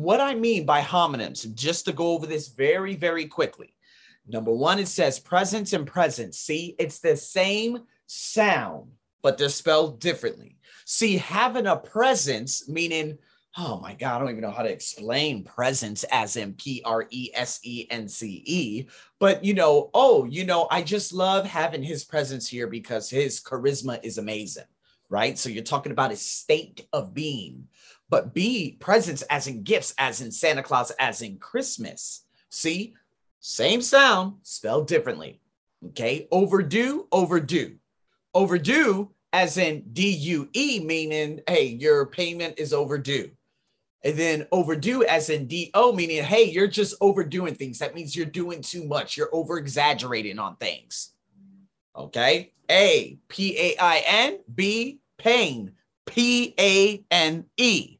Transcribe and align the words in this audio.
what 0.00 0.20
I 0.20 0.34
mean 0.34 0.64
by 0.64 0.80
homonyms, 0.80 1.52
just 1.54 1.84
to 1.84 1.92
go 1.92 2.12
over 2.12 2.26
this 2.26 2.48
very, 2.48 2.96
very 2.96 3.26
quickly. 3.26 3.74
Number 4.26 4.52
one, 4.52 4.78
it 4.78 4.88
says 4.88 5.18
presence 5.18 5.72
and 5.72 5.86
presence. 5.86 6.38
See, 6.38 6.76
it's 6.78 7.00
the 7.00 7.16
same 7.16 7.80
sound, 8.06 8.90
but 9.22 9.38
they're 9.38 9.48
spelled 9.48 10.00
differently. 10.00 10.58
See, 10.84 11.16
having 11.16 11.66
a 11.66 11.76
presence, 11.76 12.68
meaning, 12.68 13.18
oh 13.58 13.80
my 13.80 13.94
God, 13.94 14.16
I 14.16 14.18
don't 14.20 14.30
even 14.30 14.42
know 14.42 14.50
how 14.50 14.62
to 14.62 14.72
explain 14.72 15.44
presence 15.44 16.04
as 16.10 16.36
in 16.36 16.54
P 16.54 16.82
R 16.84 17.06
E 17.10 17.30
S 17.34 17.60
E 17.64 17.86
N 17.90 18.08
C 18.08 18.42
E. 18.46 18.86
But, 19.18 19.44
you 19.44 19.54
know, 19.54 19.90
oh, 19.94 20.24
you 20.24 20.44
know, 20.44 20.68
I 20.70 20.82
just 20.82 21.12
love 21.12 21.46
having 21.46 21.82
his 21.82 22.04
presence 22.04 22.48
here 22.48 22.66
because 22.66 23.10
his 23.10 23.40
charisma 23.40 24.02
is 24.04 24.18
amazing, 24.18 24.64
right? 25.08 25.36
So 25.36 25.48
you're 25.48 25.64
talking 25.64 25.92
about 25.92 26.10
his 26.10 26.24
state 26.24 26.86
of 26.92 27.14
being. 27.14 27.68
But 28.10 28.34
B, 28.34 28.76
presents 28.80 29.22
as 29.22 29.46
in 29.46 29.62
gifts, 29.62 29.94
as 29.96 30.20
in 30.20 30.32
Santa 30.32 30.62
Claus, 30.62 30.90
as 30.98 31.22
in 31.22 31.38
Christmas. 31.38 32.24
See, 32.50 32.94
same 33.38 33.80
sound, 33.80 34.34
spelled 34.42 34.88
differently. 34.88 35.40
Okay, 35.86 36.26
overdue, 36.30 37.06
overdue. 37.12 37.76
Overdue 38.34 39.10
as 39.32 39.56
in 39.56 39.84
D-U-E, 39.92 40.80
meaning, 40.80 41.40
hey, 41.46 41.66
your 41.66 42.06
payment 42.06 42.58
is 42.58 42.72
overdue. 42.72 43.30
And 44.02 44.16
then 44.16 44.46
overdue 44.50 45.04
as 45.04 45.30
in 45.30 45.46
D-O, 45.46 45.92
meaning, 45.92 46.24
hey, 46.24 46.44
you're 46.50 46.66
just 46.66 46.96
overdoing 47.00 47.54
things. 47.54 47.78
That 47.78 47.94
means 47.94 48.16
you're 48.16 48.26
doing 48.26 48.60
too 48.60 48.84
much. 48.84 49.16
You're 49.16 49.34
over 49.34 49.56
exaggerating 49.56 50.38
on 50.38 50.56
things. 50.56 51.12
Okay. 51.94 52.52
A, 52.70 53.18
P 53.28 53.56
A 53.58 53.76
I 53.78 54.02
N, 54.06 54.38
B, 54.52 55.00
pain, 55.18 55.72
P 56.06 56.54
A 56.58 57.04
N 57.10 57.44
E. 57.56 57.99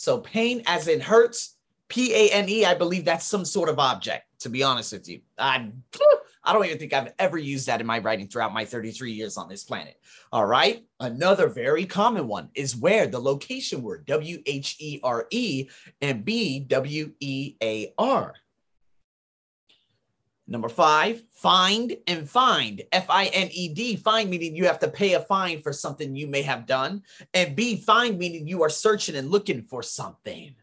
So 0.00 0.16
pain 0.16 0.62
as 0.64 0.88
in 0.88 0.98
hurts, 0.98 1.58
P 1.88 2.14
A 2.14 2.30
N 2.30 2.48
E, 2.48 2.64
I 2.64 2.72
believe 2.72 3.04
that's 3.04 3.26
some 3.26 3.44
sort 3.44 3.68
of 3.68 3.78
object, 3.78 4.24
to 4.38 4.48
be 4.48 4.62
honest 4.62 4.94
with 4.94 5.06
you. 5.06 5.20
I, 5.38 5.70
I 6.42 6.54
don't 6.54 6.64
even 6.64 6.78
think 6.78 6.94
I've 6.94 7.12
ever 7.18 7.36
used 7.36 7.66
that 7.66 7.82
in 7.82 7.86
my 7.86 7.98
writing 7.98 8.26
throughout 8.26 8.54
my 8.54 8.64
33 8.64 9.12
years 9.12 9.36
on 9.36 9.46
this 9.46 9.62
planet. 9.62 10.00
All 10.32 10.46
right. 10.46 10.86
Another 11.00 11.48
very 11.48 11.84
common 11.84 12.28
one 12.28 12.48
is 12.54 12.74
where 12.74 13.08
the 13.08 13.18
location 13.18 13.82
word 13.82 14.06
W 14.06 14.42
H 14.46 14.76
E 14.78 15.00
R 15.02 15.26
E 15.28 15.68
and 16.00 16.24
B 16.24 16.60
W 16.60 17.12
E 17.20 17.56
A 17.62 17.92
R. 17.98 18.32
Number 20.50 20.68
five, 20.68 21.22
find 21.30 21.96
and 22.08 22.28
find. 22.28 22.82
F 22.90 23.06
I 23.08 23.26
N 23.26 23.48
E 23.52 23.72
D, 23.72 23.94
fined 23.94 24.28
meaning 24.28 24.56
you 24.56 24.66
have 24.66 24.80
to 24.80 24.88
pay 24.88 25.14
a 25.14 25.20
fine 25.20 25.62
for 25.62 25.72
something 25.72 26.16
you 26.16 26.26
may 26.26 26.42
have 26.42 26.66
done. 26.66 27.04
And 27.32 27.54
B, 27.54 27.76
find 27.76 28.18
meaning 28.18 28.48
you 28.48 28.64
are 28.64 28.68
searching 28.68 29.14
and 29.14 29.30
looking 29.30 29.62
for 29.62 29.80
something. 29.84 30.56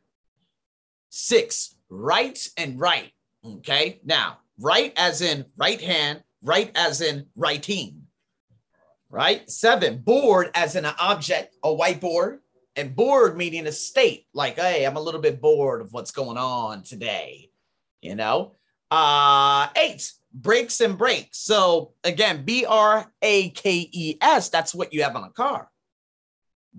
Six, 1.09 1.75
right 1.89 2.37
and 2.57 2.77
right. 2.77 3.13
Okay. 3.45 4.01
Now, 4.03 4.39
right 4.59 4.91
as 4.97 5.21
in 5.21 5.45
right 5.55 5.79
hand, 5.79 6.21
write 6.43 6.71
as 6.75 6.99
in 6.99 7.25
writing. 7.37 8.07
Right. 9.09 9.49
Seven, 9.49 9.99
board 9.99 10.51
as 10.53 10.75
in 10.75 10.83
an 10.83 10.95
object, 10.99 11.55
a 11.63 11.69
whiteboard. 11.69 12.39
And 12.75 12.93
bored 12.93 13.37
meaning 13.37 13.65
a 13.67 13.71
state, 13.71 14.27
like, 14.33 14.57
hey, 14.57 14.85
I'm 14.85 14.97
a 14.97 15.01
little 15.01 15.21
bit 15.21 15.41
bored 15.41 15.81
of 15.81 15.93
what's 15.93 16.11
going 16.11 16.37
on 16.37 16.83
today. 16.83 17.49
You 18.01 18.15
know? 18.15 18.51
Uh, 18.89 19.67
eight, 19.75 20.13
brakes 20.33 20.79
and 20.81 20.97
brakes. 20.97 21.39
So 21.39 21.93
again, 22.03 22.43
B 22.45 22.65
R 22.65 23.11
A 23.21 23.49
K 23.49 23.89
E 23.91 24.17
S, 24.21 24.49
that's 24.49 24.73
what 24.73 24.93
you 24.93 25.03
have 25.03 25.15
on 25.15 25.25
a 25.25 25.29
car. 25.31 25.69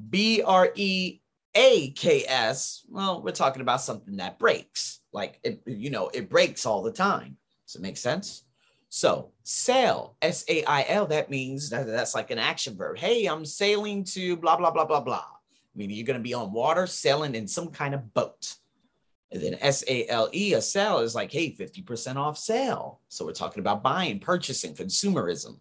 B 0.08 0.42
R 0.42 0.70
E 0.74 1.20
A 1.54 1.90
K 1.90 2.24
S, 2.26 2.84
well, 2.88 3.22
we're 3.22 3.32
talking 3.32 3.62
about 3.62 3.82
something 3.82 4.16
that 4.16 4.38
breaks. 4.38 5.00
Like 5.12 5.38
it, 5.42 5.60
you 5.66 5.90
know, 5.90 6.08
it 6.14 6.30
breaks 6.30 6.64
all 6.64 6.82
the 6.82 6.92
time. 6.92 7.36
Does 7.66 7.76
it 7.76 7.82
make 7.82 7.96
sense? 7.96 8.44
So 8.88 9.32
sail, 9.42 10.16
S 10.22 10.44
A 10.48 10.64
I 10.64 10.86
L, 10.88 11.06
that 11.08 11.28
means 11.28 11.68
that, 11.70 11.86
that's 11.86 12.14
like 12.14 12.30
an 12.30 12.38
action 12.38 12.74
verb. 12.74 12.96
Hey, 12.96 13.26
I'm 13.26 13.44
sailing 13.44 14.04
to 14.04 14.36
blah, 14.36 14.56
blah, 14.56 14.70
blah, 14.70 14.86
blah, 14.86 15.00
blah. 15.00 15.26
Meaning 15.74 15.96
you're 15.96 16.06
going 16.06 16.18
to 16.18 16.22
be 16.22 16.32
on 16.32 16.52
water 16.52 16.86
sailing 16.86 17.34
in 17.34 17.46
some 17.46 17.68
kind 17.68 17.94
of 17.94 18.14
boat. 18.14 18.54
And 19.30 19.42
then 19.42 19.56
S 19.60 19.84
A 19.86 20.06
L 20.08 20.30
E, 20.32 20.54
a 20.54 20.62
sale 20.62 21.00
is 21.00 21.14
like, 21.14 21.30
hey, 21.30 21.54
50% 21.54 22.16
off 22.16 22.38
sale. 22.38 23.00
So 23.08 23.26
we're 23.26 23.32
talking 23.32 23.60
about 23.60 23.82
buying, 23.82 24.20
purchasing, 24.20 24.74
consumerism. 24.74 25.58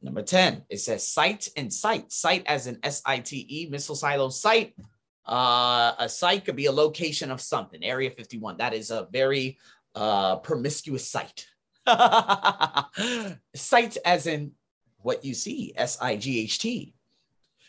Number 0.00 0.22
10, 0.22 0.64
it 0.68 0.78
says 0.78 1.06
site 1.06 1.48
and 1.56 1.72
site. 1.72 2.12
Site 2.12 2.44
as 2.46 2.66
in 2.66 2.78
S 2.82 3.02
I 3.04 3.18
T 3.18 3.46
E, 3.48 3.68
missile 3.70 3.94
silo 3.94 4.30
site. 4.30 4.74
Uh, 5.26 5.92
a 5.98 6.08
site 6.08 6.44
could 6.44 6.56
be 6.56 6.66
a 6.66 6.72
location 6.72 7.30
of 7.30 7.40
something, 7.40 7.82
Area 7.82 8.10
51. 8.10 8.58
That 8.58 8.74
is 8.74 8.90
a 8.90 9.08
very 9.10 9.58
uh, 9.94 10.36
promiscuous 10.36 11.08
site. 11.08 11.46
sight 13.54 13.96
as 14.04 14.26
in 14.26 14.52
what 14.98 15.24
you 15.24 15.34
see, 15.34 15.72
S 15.76 15.98
I 16.00 16.16
G 16.16 16.40
H 16.40 16.58
T. 16.58 16.94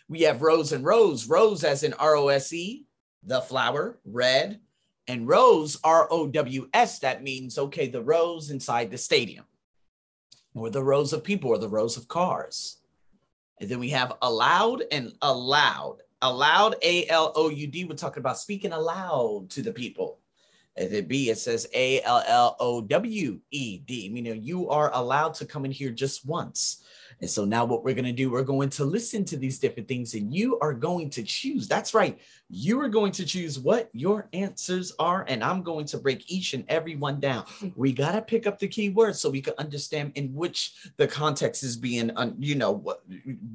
We 0.07 0.21
have 0.21 0.41
rows 0.41 0.71
and 0.71 0.85
rows, 0.85 1.27
rose 1.27 1.63
as 1.63 1.83
in 1.83 1.94
R 1.94 2.15
O 2.15 2.27
S 2.29 2.53
E, 2.53 2.85
the 3.25 3.41
flower, 3.41 4.00
red, 4.06 4.59
and 5.08 5.28
rows, 5.28 5.80
R 5.84 6.08
O 6.12 6.28
W 6.28 6.69
S, 6.74 7.00
that 7.00 7.24
means, 7.24 7.58
okay, 7.58 7.88
the 7.88 8.02
rows 8.02 8.50
inside 8.50 8.91
the 8.91 8.97
stadium, 8.97 9.46
or 10.53 10.69
the 10.69 10.84
rows 10.84 11.13
of 11.13 11.24
people, 11.24 11.50
or 11.50 11.58
the 11.58 11.69
rows 11.69 11.97
of 11.97 12.08
cars. 12.08 12.78
And 13.59 13.69
then 13.69 13.80
we 13.80 13.90
have 13.90 14.13
allowed 14.22 14.84
and 14.91 15.13
aloud. 15.22 15.97
Aloud, 16.22 16.75
A 16.81 17.08
L 17.08 17.34
O 17.36 17.50
U 17.50 17.68
D, 17.68 17.86
we're 17.86 17.96
talking 17.96 18.22
about 18.22 18.40
speaking 18.40 18.72
aloud 18.72 19.50
to 19.52 19.62
the 19.62 19.72
people. 19.72 20.19
And 20.75 20.92
then 20.92 21.06
B, 21.06 21.30
it 21.30 21.38
says 21.38 21.68
A 21.74 22.02
L 22.02 22.24
L 22.25 22.56
O 22.59 22.81
W 22.81 23.40
E 23.52 23.78
D, 23.78 24.09
meaning 24.09 24.42
you 24.42 24.69
are 24.69 24.92
allowed 24.94 25.36
to 25.36 25.46
come 25.46 25.66
in 25.66 25.72
here 25.72 25.92
just 25.92 26.25
once. 26.25 26.84
And 27.21 27.29
so 27.29 27.45
now 27.45 27.65
what 27.65 27.83
we're 27.83 27.95
going 27.95 28.05
to 28.05 28.11
do, 28.11 28.29
we're 28.29 28.43
going 28.43 28.69
to 28.69 28.85
listen 28.85 29.23
to 29.25 29.37
these 29.37 29.59
different 29.59 29.87
things 29.87 30.13
and 30.13 30.33
you 30.33 30.59
are 30.59 30.73
going 30.73 31.09
to 31.11 31.23
choose. 31.23 31.67
That's 31.67 31.93
right. 31.93 32.19
You 32.49 32.79
are 32.81 32.89
going 32.89 33.11
to 33.13 33.25
choose 33.25 33.57
what 33.57 33.89
your 33.93 34.27
answers 34.33 34.93
are. 34.99 35.25
And 35.27 35.43
I'm 35.43 35.63
going 35.63 35.85
to 35.87 35.97
break 35.97 36.29
each 36.31 36.53
and 36.53 36.65
every 36.67 36.95
one 36.95 37.19
down. 37.19 37.45
We 37.75 37.93
got 37.93 38.11
to 38.11 38.21
pick 38.21 38.47
up 38.47 38.59
the 38.59 38.67
key 38.67 38.89
words 38.89 39.19
so 39.19 39.29
we 39.29 39.41
can 39.41 39.53
understand 39.57 40.11
in 40.15 40.33
which 40.33 40.73
the 40.97 41.07
context 41.07 41.63
is 41.63 41.77
being, 41.77 42.11
you 42.39 42.55
know, 42.55 42.71
what, 42.71 43.03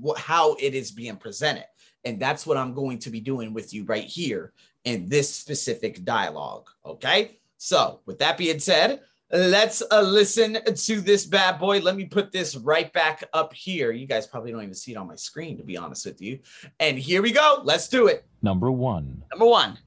what, 0.01 0.19
how 0.19 0.55
it 0.55 0.75
is 0.75 0.91
being 0.91 1.17
presented. 1.17 1.67
And 2.05 2.19
that's 2.19 2.47
what 2.47 2.57
I'm 2.57 2.73
going 2.75 2.99
to 3.01 3.11
be 3.11 3.21
doing 3.21 3.53
with 3.53 3.75
you 3.75 3.85
right 3.85 4.05
here 4.05 4.53
in 4.85 5.09
this 5.09 5.33
specific 5.33 6.05
dialogue. 6.05 6.69
Okay. 6.85 7.39
So 7.59 8.01
with 8.07 8.19
that 8.21 8.39
being 8.39 8.59
said, 8.59 9.01
Let's 9.33 9.81
uh, 9.93 10.01
listen 10.01 10.59
to 10.75 11.01
this 11.01 11.25
bad 11.25 11.61
boy. 11.61 11.79
Let 11.79 11.95
me 11.95 12.05
put 12.05 12.33
this 12.33 12.57
right 12.57 12.93
back 12.93 13.23
up 13.33 13.55
here. 13.55 13.93
You 13.93 14.07
guys 14.07 14.27
probably 14.27 14.51
don't 14.51 14.63
even 14.63 14.75
see 14.75 14.93
it 14.93 14.97
on 14.97 15.07
my 15.07 15.15
screen, 15.15 15.57
to 15.59 15.63
be 15.63 15.77
honest 15.77 16.05
with 16.05 16.21
you. 16.21 16.41
And 16.81 16.99
here 16.99 17.23
we 17.23 17.31
go. 17.31 17.61
Let's 17.63 17.89
do 17.89 18.09
it. 18.09 18.25
Number 18.43 18.73
one. 18.73 19.23
Number 19.31 19.47
one. 19.47 19.79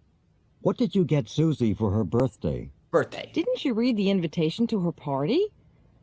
What 0.61 0.77
did 0.77 0.95
you 0.95 1.03
get 1.03 1.27
Susie 1.27 1.73
for 1.73 1.91
her 1.91 2.05
birthday? 2.05 2.69
Birthday. 2.89 3.29
Didn't 3.33 3.65
you 3.65 3.73
read 3.73 3.97
the 3.97 4.09
invitation 4.09 4.65
to 4.67 4.79
her 4.79 4.93
party? 4.93 5.47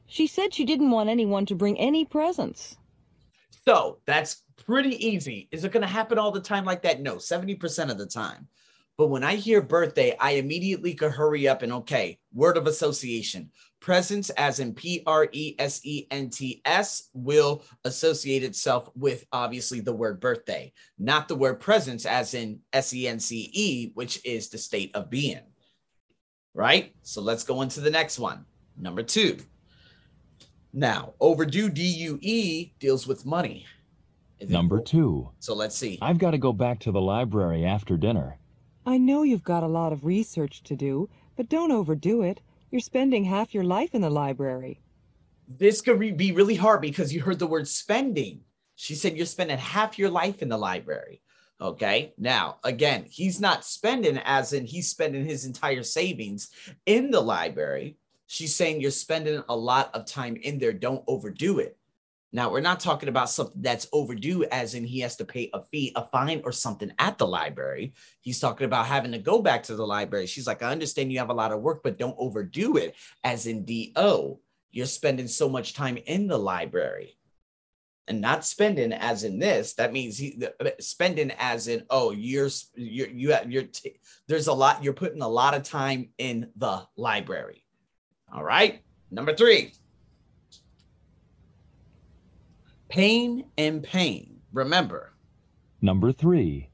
She 0.07 0.27
said 0.27 0.53
she 0.53 0.67
didn't 0.67 0.91
want 0.91 1.09
anyone 1.09 1.47
to 1.47 1.55
bring 1.55 1.79
any 1.79 2.05
presents. 2.05 2.77
So 3.65 4.01
that's 4.05 4.43
pretty 4.67 4.97
easy. 5.07 5.49
Is 5.51 5.65
it 5.65 5.73
going 5.73 5.81
to 5.83 5.87
happen 5.87 6.19
all 6.19 6.31
the 6.31 6.41
time 6.41 6.67
like 6.67 6.83
that? 6.83 7.01
No, 7.01 7.17
70% 7.17 7.91
of 7.91 7.97
the 7.97 8.07
time. 8.07 8.49
But 9.01 9.09
when 9.09 9.25
I 9.25 9.37
hear 9.37 9.63
birthday, 9.63 10.15
I 10.21 10.33
immediately 10.33 10.93
could 10.93 11.13
hurry 11.13 11.49
up 11.49 11.63
and 11.63 11.73
okay, 11.73 12.19
word 12.35 12.59
of 12.59 12.67
association. 12.67 13.51
Presents, 13.81 14.29
as 14.29 14.61
in 14.61 14.75
P 14.75 15.03
R 15.07 15.27
E 15.33 15.55
S 15.59 15.81
E 15.85 16.07
N 16.11 16.29
T 16.29 16.61
S, 16.67 17.09
will 17.15 17.65
associate 17.87 18.45
itself 18.45 18.91
with 18.95 19.25
obviously 19.33 19.81
the 19.81 19.95
word 19.95 20.21
birthday, 20.21 20.71
not 20.99 21.29
the 21.29 21.35
word 21.35 21.61
presence, 21.61 22.05
as 22.05 22.35
in 22.35 22.61
S 22.75 22.93
E 22.93 23.09
N 23.09 23.19
C 23.19 23.51
E, 23.55 23.91
which 23.95 24.21
is 24.23 24.51
the 24.51 24.59
state 24.59 24.95
of 24.95 25.09
being. 25.09 25.41
Right? 26.53 26.95
So 27.01 27.23
let's 27.23 27.43
go 27.43 27.63
into 27.63 27.81
the 27.81 27.91
next 27.91 28.19
one. 28.19 28.45
Number 28.77 29.03
two. 29.03 29.39
Now, 30.75 31.15
overdue 31.21 31.71
DUE 31.71 32.73
deals 32.79 33.07
with 33.07 33.25
money. 33.25 33.65
Number 34.47 34.79
two. 34.79 35.31
So 35.39 35.55
let's 35.55 35.75
see. 35.75 35.99
I've 36.03 36.19
got 36.19 36.33
to 36.33 36.39
go 36.39 36.53
back 36.53 36.81
to 36.81 36.93
the 36.93 37.01
library 37.01 37.65
after 37.65 37.97
dinner. 37.97 38.37
I 38.87 38.97
know 38.99 39.23
you've 39.23 39.45
got 39.45 39.63
a 39.63 39.69
lot 39.69 39.93
of 39.93 40.05
research 40.05 40.63
to 40.65 40.75
do, 40.75 41.09
but 41.37 41.49
don't 41.49 41.73
overdo 41.73 42.23
it. 42.23 42.41
You're 42.71 42.81
spending 42.81 43.25
half 43.25 43.55
your 43.55 43.65
life 43.65 43.95
in 43.95 44.01
the 44.01 44.11
library. 44.11 44.81
This 45.49 45.81
could 45.81 45.99
be 46.17 46.33
really 46.33 46.55
hard 46.55 46.81
because 46.81 47.13
you 47.13 47.21
heard 47.21 47.39
the 47.39 47.47
word 47.47 47.69
spending. 47.69 48.41
She 48.77 48.95
said 48.95 49.17
you're 49.17 49.27
spending 49.27 49.59
half 49.59 49.99
your 49.99 50.11
life 50.11 50.43
in 50.43 50.49
the 50.49 50.57
library. 50.57 51.21
Okay. 51.61 52.15
Now, 52.17 52.57
again, 52.65 53.05
he's 53.11 53.41
not 53.41 53.65
spending 53.65 54.19
as 54.25 54.53
in 54.53 54.65
he's 54.65 54.89
spending 54.89 55.27
his 55.27 55.45
entire 55.45 55.83
savings 55.83 56.49
in 56.87 57.11
the 57.11 57.21
library. 57.21 57.99
She's 58.29 58.55
saying 58.55 58.81
you're 58.81 58.93
spending 58.93 59.43
a 59.49 59.57
lot 59.57 59.95
of 59.95 60.07
time 60.07 60.37
in 60.37 60.59
there. 60.59 60.73
Don't 60.73 61.05
overdo 61.07 61.59
it. 61.59 61.77
Now, 62.33 62.51
we're 62.51 62.61
not 62.61 62.79
talking 62.79 63.09
about 63.09 63.29
something 63.29 63.61
that's 63.61 63.89
overdue, 63.93 64.45
as 64.45 64.75
in 64.75 64.85
he 64.85 65.01
has 65.01 65.17
to 65.17 65.25
pay 65.25 65.51
a 65.53 65.65
fee, 65.65 65.93
a 65.97 66.07
fine, 66.07 66.43
or 66.45 66.53
something 66.53 66.93
at 66.99 67.19
the 67.19 67.27
library. 67.27 67.95
He's 68.21 68.39
talking 68.39 68.67
about 68.67 68.87
having 68.87 69.13
to 69.13 69.19
go 69.19 69.43
back 69.43 69.65
to 69.65 69.75
the 69.75 69.87
library. 69.87 70.27
She's 70.27 70.47
like, 70.47 70.63
I 70.63 70.71
understand 70.71 71.13
you 71.13 71.19
have 71.19 71.31
a 71.31 71.35
lot 71.35 71.51
of 71.51 71.61
work, 71.61 71.83
but 71.83 71.99
don't 71.99 72.15
overdo 72.19 72.77
it, 72.77 72.95
as 73.25 73.47
in 73.47 73.65
DO. 73.65 74.39
You're 74.71 74.87
spending 74.87 75.27
so 75.27 75.49
much 75.49 75.75
time 75.75 75.97
in 75.97 76.29
the 76.29 76.39
library 76.39 77.17
and 78.11 78.21
not 78.21 78.45
spending 78.45 78.93
as 78.93 79.23
in 79.23 79.39
this 79.39 79.75
that 79.75 79.93
means 79.93 80.19
he 80.19 80.43
uh, 80.61 80.71
spending 80.81 81.31
as 81.39 81.69
in 81.69 81.85
oh 81.91 82.11
you're 82.11 82.49
you're 82.75 83.09
you 83.09 83.33
have 83.33 83.51
you're 83.51 83.63
t- 83.63 84.01
there's 84.27 84.49
a 84.49 84.53
lot 84.53 84.83
you're 84.83 84.93
putting 84.93 85.23
a 85.23 85.29
lot 85.29 85.55
of 85.55 85.63
time 85.63 86.09
in 86.19 86.51
the 86.57 86.83
library 86.97 87.65
all 88.35 88.43
right 88.43 88.83
number 89.13 89.35
three 89.35 89.73
pain 92.91 93.45
and 93.57 93.83
pain 93.83 94.41
remember 94.53 95.13
Number 95.83 96.13
three. 96.13 96.69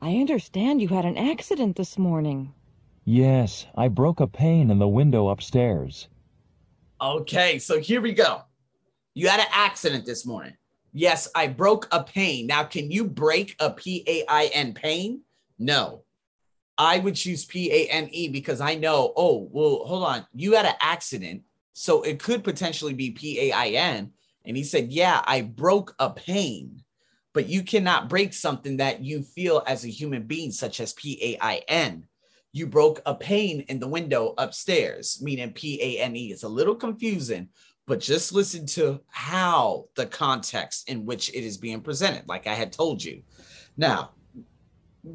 I 0.00 0.16
understand 0.16 0.80
you 0.80 0.88
had 0.88 1.04
an 1.04 1.18
accident 1.18 1.76
this 1.76 1.98
morning. 1.98 2.54
Yes, 3.04 3.66
I 3.76 3.88
broke 3.88 4.20
a 4.20 4.26
pane 4.26 4.70
in 4.70 4.78
the 4.78 4.88
window 4.88 5.28
upstairs. 5.28 6.08
okay 7.02 7.58
so 7.58 7.80
here 7.80 8.00
we 8.00 8.12
go 8.12 8.42
you 9.14 9.28
had 9.28 9.40
an 9.40 9.46
accident 9.52 10.06
this 10.06 10.24
morning 10.24 10.56
yes 10.92 11.28
i 11.34 11.46
broke 11.46 11.88
a 11.90 12.02
pane 12.04 12.46
now 12.46 12.62
can 12.62 12.88
you 12.90 13.04
break 13.04 13.56
a 13.58 13.68
p-a-i-n 13.70 14.72
pain 14.72 15.20
no 15.58 16.04
I 16.76 16.98
would 16.98 17.14
choose 17.14 17.44
P 17.44 17.70
A 17.72 17.86
N 17.88 18.08
E 18.10 18.28
because 18.28 18.60
I 18.60 18.74
know, 18.74 19.12
oh, 19.16 19.48
well, 19.52 19.84
hold 19.86 20.02
on. 20.02 20.26
You 20.34 20.54
had 20.56 20.66
an 20.66 20.74
accident. 20.80 21.42
So 21.72 22.02
it 22.02 22.18
could 22.18 22.42
potentially 22.42 22.94
be 22.94 23.12
P 23.12 23.38
A 23.44 23.52
I 23.52 23.68
N. 23.68 24.10
And 24.44 24.56
he 24.56 24.64
said, 24.64 24.92
yeah, 24.92 25.22
I 25.24 25.40
broke 25.42 25.94
a 25.98 26.10
pain, 26.10 26.82
but 27.32 27.48
you 27.48 27.62
cannot 27.62 28.08
break 28.08 28.32
something 28.32 28.76
that 28.76 29.02
you 29.02 29.22
feel 29.22 29.62
as 29.66 29.84
a 29.84 29.88
human 29.88 30.24
being, 30.24 30.52
such 30.52 30.80
as 30.80 30.92
P 30.92 31.18
A 31.22 31.44
I 31.44 31.62
N. 31.68 32.06
You 32.52 32.66
broke 32.66 33.00
a 33.04 33.14
pane 33.14 33.60
in 33.62 33.80
the 33.80 33.88
window 33.88 34.34
upstairs, 34.38 35.18
meaning 35.22 35.52
P 35.52 35.80
A 35.82 36.02
N 36.02 36.14
E. 36.14 36.26
It's 36.26 36.44
a 36.44 36.48
little 36.48 36.74
confusing, 36.74 37.48
but 37.86 38.00
just 38.00 38.32
listen 38.32 38.66
to 38.66 39.00
how 39.08 39.86
the 39.96 40.06
context 40.06 40.88
in 40.88 41.04
which 41.04 41.30
it 41.30 41.42
is 41.44 41.56
being 41.56 41.80
presented, 41.80 42.28
like 42.28 42.46
I 42.46 42.54
had 42.54 42.70
told 42.72 43.02
you. 43.02 43.22
Now, 43.76 44.10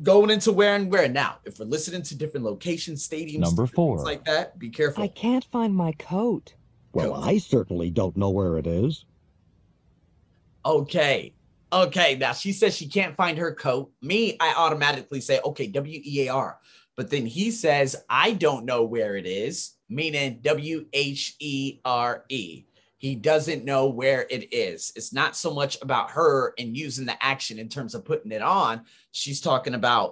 going 0.04 0.30
into 0.30 0.52
where 0.52 0.76
and 0.76 0.92
where. 0.92 1.08
Now, 1.08 1.38
if 1.46 1.60
we're 1.60 1.66
listening 1.66 2.02
to 2.04 2.18
different 2.18 2.46
locations, 2.46 3.08
stadiums, 3.08 3.40
Number 3.40 3.68
four. 3.68 4.04
like 4.04 4.26
that, 4.26 4.60
be 4.60 4.70
careful. 4.70 5.04
I 5.04 5.08
can't 5.08 5.46
find 5.46 5.74
my 5.74 5.94
coat. 5.94 6.54
Well, 6.92 7.14
I 7.14 7.38
certainly 7.38 7.90
don't 7.90 8.18
know 8.18 8.32
where 8.32 8.58
it 8.58 8.68
is. 8.68 9.06
Okay. 10.66 11.34
Okay. 11.72 12.16
Now 12.16 12.34
she 12.34 12.52
says 12.52 12.76
she 12.76 12.88
can't 12.88 13.16
find 13.16 13.38
her 13.38 13.54
coat. 13.54 13.92
Me, 14.02 14.38
I 14.40 14.54
automatically 14.58 15.22
say, 15.22 15.40
okay, 15.46 15.68
W 15.68 16.02
E 16.04 16.28
A 16.28 16.34
R. 16.34 16.60
But 16.96 17.10
then 17.10 17.26
he 17.26 17.52
says, 17.52 17.96
I 18.10 18.34
don't 18.34 18.66
know 18.66 18.84
where 18.84 19.16
it 19.16 19.26
is, 19.26 19.76
meaning 19.88 20.40
W 20.42 20.86
H 20.92 21.36
E 21.40 21.80
R 21.86 22.26
E. 22.30 22.66
He 22.98 23.16
doesn't 23.16 23.64
know 23.64 23.88
where 23.88 24.28
it 24.30 24.54
is. 24.54 24.92
It's 24.98 25.14
not 25.14 25.38
so 25.38 25.54
much 25.54 25.78
about 25.82 26.12
her 26.12 26.54
and 26.60 26.76
using 26.76 27.06
the 27.06 27.24
action 27.24 27.58
in 27.58 27.70
terms 27.70 27.96
of 27.96 28.04
putting 28.04 28.34
it 28.34 28.42
on. 28.42 28.82
She's 29.12 29.40
talking 29.40 29.76
about 29.76 30.08